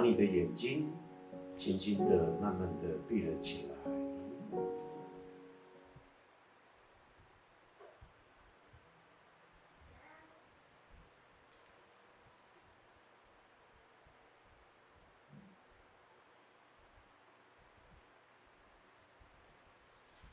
[0.00, 0.90] 把你的眼睛
[1.54, 3.74] 轻轻的、慢慢的闭了起来。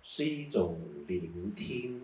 [0.01, 2.01] 是一种聆听，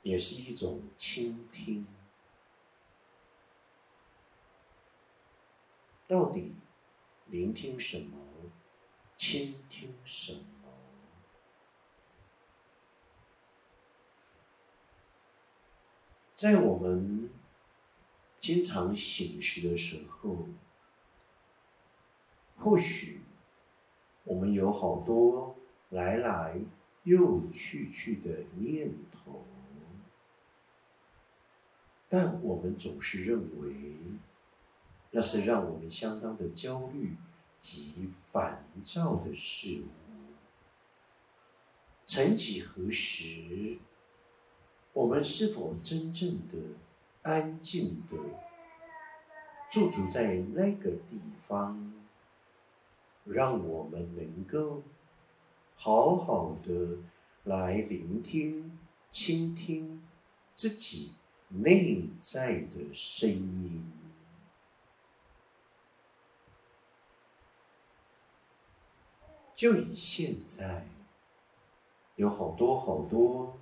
[0.00, 1.86] 也是一种倾听。
[6.08, 6.56] 到底
[7.26, 8.16] 聆听什么？
[9.16, 10.70] 倾听什么？
[16.34, 17.30] 在我们
[18.40, 20.48] 经常醒时的时候，
[22.56, 23.20] 或许
[24.24, 25.54] 我们有好多。
[25.90, 26.60] 来来
[27.04, 29.42] 又去去的念头，
[32.10, 33.96] 但我们总是认为
[35.10, 37.16] 那是让我们相当的焦虑
[37.60, 39.88] 及烦躁的事物。
[42.06, 43.78] 曾几何时，
[44.92, 46.58] 我们是否真正的
[47.22, 48.16] 安静的
[49.70, 51.92] 驻足在那个地方，
[53.24, 54.82] 让我们能够？
[55.80, 56.98] 好好的
[57.44, 58.76] 来聆听、
[59.12, 60.02] 倾听
[60.56, 61.12] 自己
[61.50, 63.84] 内在的声音。
[69.58, 70.86] 就以现在，
[72.14, 73.58] 有好多好多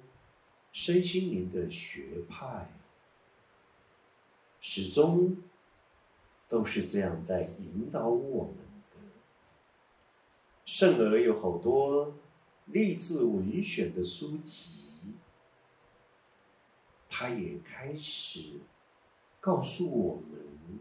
[0.70, 2.68] 身心灵的学派，
[4.60, 5.38] 始终
[6.50, 8.56] 都是这样在引导我们
[8.90, 8.98] 的。
[10.66, 12.12] 甚而有好多
[12.66, 15.14] 励志文选的书籍，
[17.08, 18.60] 他也开始
[19.40, 20.78] 告诉我们，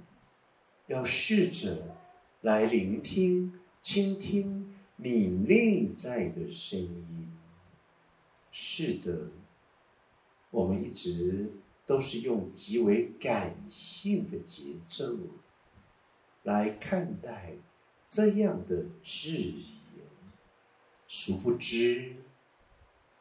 [0.87, 1.95] 要试着
[2.41, 7.31] 来聆听、倾听你内在的声音。
[8.51, 9.29] 是的，
[10.49, 11.51] 我们一直
[11.85, 15.17] 都是用极为感性的节奏
[16.43, 17.53] 来看待
[18.07, 19.65] 这样的质疑。
[21.07, 22.15] 殊不知，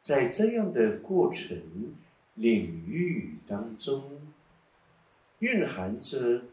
[0.03, 1.95] 在这样的过程
[2.35, 4.33] 领域当中，
[5.41, 6.45] 蕴含着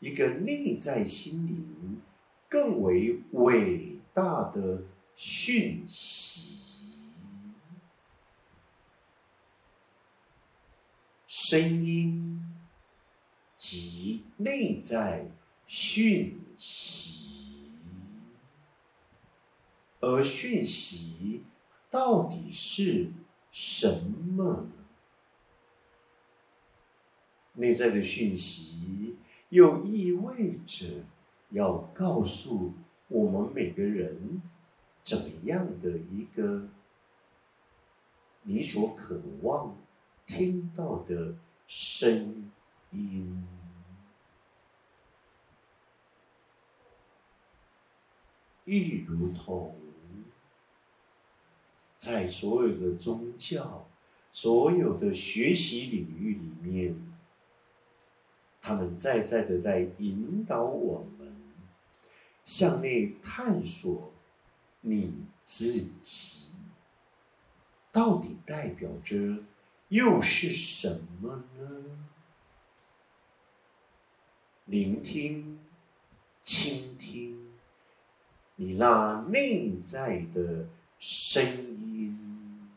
[0.00, 2.00] 一个内在心灵
[2.48, 4.84] 更为伟大的
[5.16, 6.52] 讯息。
[11.26, 12.40] 声音
[13.58, 15.32] 及内在
[15.66, 17.80] 讯息。
[20.00, 21.42] 而讯息
[21.90, 23.10] 到底是
[23.50, 24.68] 什么？
[27.54, 29.16] 内在的讯息
[29.48, 31.06] 又意味着
[31.50, 32.74] 要告诉
[33.14, 34.42] 我们每个人
[35.04, 36.66] 怎么样的一个
[38.42, 39.76] 你所渴望
[40.26, 41.36] 听到的
[41.68, 42.50] 声
[42.90, 43.46] 音？
[48.64, 49.76] 亦如同。
[52.00, 53.88] 在所有的宗教、
[54.32, 56.96] 所有的学习领域里面，
[58.60, 61.23] 他们在在的在引导我们
[62.46, 64.12] 向内探索
[64.80, 65.72] 你自
[66.02, 66.52] 己，
[67.90, 69.44] 到底代表着
[69.88, 72.08] 又是什么呢？
[74.66, 75.58] 聆听、
[76.42, 77.52] 倾听
[78.56, 80.68] 你那内在的
[80.98, 82.70] 声音。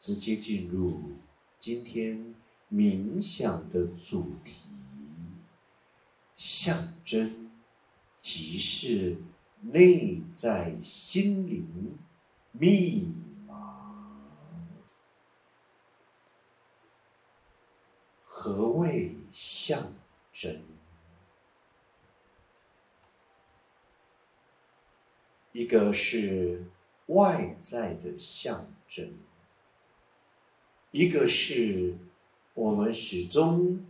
[0.00, 1.16] 直接进入
[1.60, 2.34] 今天
[2.72, 4.70] 冥想的主题，
[6.38, 7.50] 象征
[8.20, 9.16] 即是
[9.60, 11.98] 内在心灵
[12.52, 13.12] 密
[13.44, 14.24] 码。
[18.22, 19.94] 何谓象
[20.32, 20.62] 征？
[25.50, 26.64] 一个是
[27.06, 29.12] 外在的象征。
[30.92, 31.98] 一个是
[32.54, 33.84] 我们始终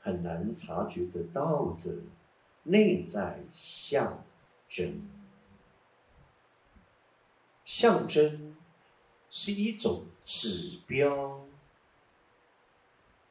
[0.00, 1.94] 很难察觉得到的
[2.64, 4.24] 内在象
[4.68, 5.08] 征，
[7.64, 8.56] 象征
[9.30, 11.44] 是一种指标，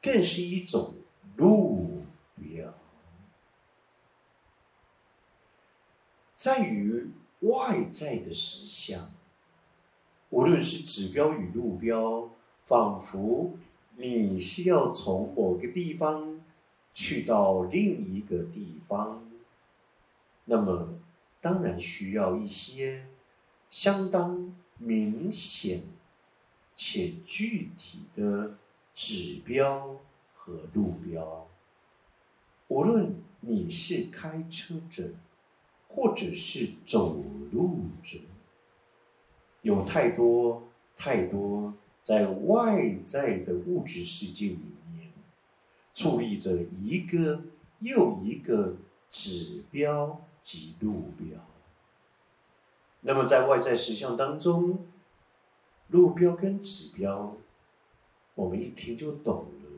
[0.01, 0.95] 更是一种
[1.35, 2.03] 路
[2.35, 2.73] 标，
[6.35, 7.11] 在于
[7.41, 9.11] 外在的实相，
[10.29, 12.29] 无论是指标与路标。
[12.65, 13.57] 仿佛
[13.97, 16.38] 你是要从某个地方
[16.99, 19.23] 去到另一个地方，
[20.43, 20.99] 那么
[21.39, 23.07] 当然需要一些
[23.71, 25.83] 相当明显
[26.75, 28.57] 且具体的
[28.93, 29.95] 指标
[30.35, 31.47] 和路标。
[32.67, 35.13] 无论你是开车者，
[35.87, 37.23] 或者是走
[37.53, 38.19] 路者，
[39.61, 40.67] 有太多
[40.97, 41.73] 太多
[42.03, 44.59] 在外在的物质世界里
[46.07, 46.51] 面，矗立着
[46.81, 47.43] 一个
[47.79, 48.75] 又一个
[49.09, 51.39] 指标及路标。
[53.01, 54.85] 那么在外在实相当中，
[55.87, 57.35] 路标跟指标，
[58.35, 59.69] 我们一听就懂了，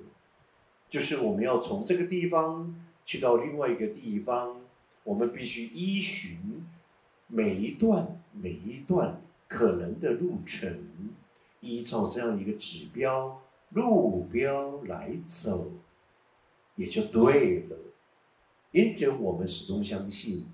[0.90, 2.76] 就是我们要从这个地方
[3.06, 4.62] 去到另外一个地方。
[5.04, 6.64] 我们必须依循
[7.26, 10.88] 每一段每一段可能的路程，
[11.60, 13.42] 依照这样一个指标
[13.72, 15.72] 路标来走，
[16.76, 17.78] 也就对了。
[18.72, 20.48] 因着我们始终相信，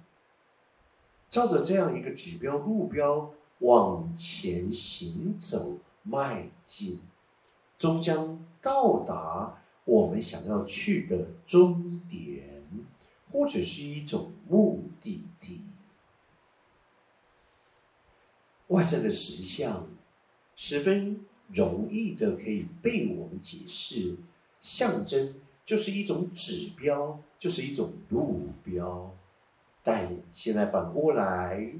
[1.30, 7.02] 照着这样一个指标路标往前行走迈进，
[7.78, 12.46] 终将到达我们想要去的终点。
[13.30, 15.60] 或者是一种目的地，
[18.68, 19.86] 外在的实相
[20.56, 24.16] 十分容易的可以被我们解释，
[24.62, 25.36] 象征
[25.68, 29.14] 就是一种指标，就是一种路标。
[29.84, 31.74] 但现在反过来，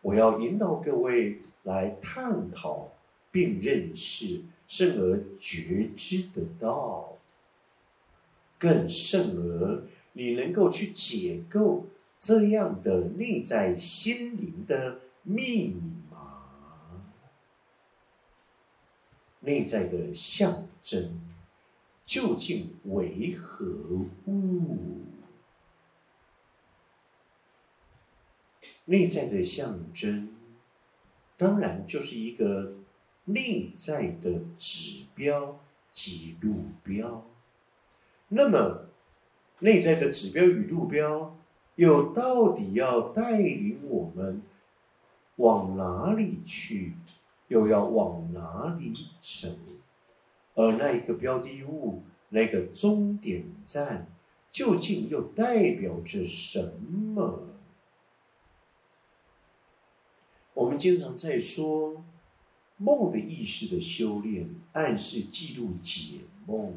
[0.00, 2.92] 我要引导各位来探讨
[3.32, 7.18] 并认识，甚而觉知的道，
[8.58, 9.82] 更甚而。
[10.14, 11.86] 你能够去解构
[12.20, 15.74] 这样的内在心灵的密
[16.10, 16.44] 码，
[19.40, 21.18] 内在的象征
[22.12, 23.64] 究竟为何
[24.26, 24.76] 物？
[28.84, 30.28] 内在的象征，
[31.38, 32.74] 当然就是一个
[33.24, 35.58] 内在的指标
[35.90, 37.24] 及路标。
[38.28, 38.90] 那么。
[39.60, 41.38] 内在的指标与路标，
[41.76, 44.42] 又到底要带领我们
[45.36, 46.94] 往哪里去？
[47.46, 49.48] 又要往哪里走？
[50.54, 54.06] 而那一个标的物，那个终点站，
[54.52, 57.42] 究竟又代表着什么？
[60.54, 62.04] 我们经常在说
[62.76, 66.74] 梦的意识的修炼，暗示记录解梦，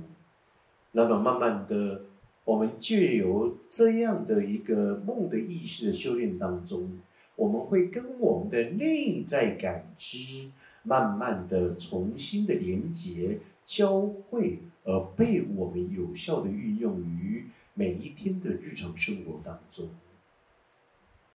[0.91, 2.05] 那么慢慢的。
[2.45, 6.99] 我们借由这样的一个梦的意识的修炼当中，
[7.35, 10.51] 我们会跟我们的内在感知
[10.83, 19.89] 慢慢的重新的连接教会，而被我们有效的运用于每一天的日常生活当中。